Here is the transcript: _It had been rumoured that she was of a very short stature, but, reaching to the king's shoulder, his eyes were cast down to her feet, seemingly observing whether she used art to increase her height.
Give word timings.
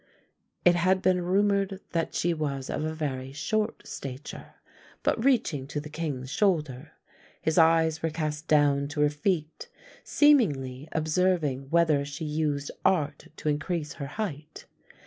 _It 0.65 0.73
had 0.73 1.03
been 1.03 1.21
rumoured 1.21 1.79
that 1.91 2.15
she 2.15 2.33
was 2.33 2.71
of 2.71 2.83
a 2.83 2.91
very 2.95 3.31
short 3.31 3.83
stature, 3.85 4.55
but, 5.03 5.23
reaching 5.23 5.67
to 5.67 5.79
the 5.79 5.91
king's 5.91 6.31
shoulder, 6.31 6.93
his 7.39 7.59
eyes 7.59 8.01
were 8.01 8.09
cast 8.09 8.47
down 8.47 8.87
to 8.87 9.01
her 9.01 9.11
feet, 9.11 9.69
seemingly 10.03 10.89
observing 10.91 11.69
whether 11.69 12.03
she 12.03 12.25
used 12.25 12.71
art 12.83 13.27
to 13.37 13.47
increase 13.47 13.93
her 14.01 14.07
height. 14.07 14.65